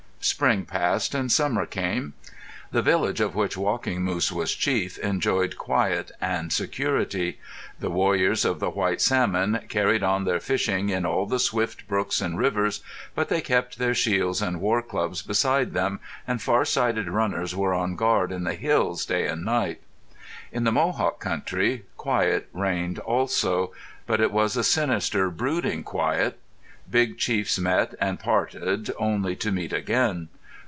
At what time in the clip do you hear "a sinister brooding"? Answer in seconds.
24.55-25.81